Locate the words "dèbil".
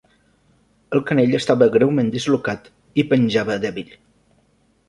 3.67-3.93